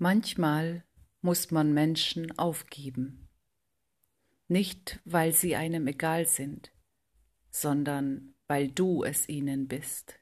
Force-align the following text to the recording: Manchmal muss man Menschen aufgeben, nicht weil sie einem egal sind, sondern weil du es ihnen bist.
Manchmal 0.00 0.84
muss 1.22 1.50
man 1.50 1.74
Menschen 1.74 2.38
aufgeben, 2.38 3.28
nicht 4.46 5.00
weil 5.04 5.32
sie 5.32 5.56
einem 5.56 5.88
egal 5.88 6.24
sind, 6.24 6.70
sondern 7.50 8.34
weil 8.46 8.68
du 8.68 9.02
es 9.02 9.28
ihnen 9.28 9.66
bist. 9.66 10.17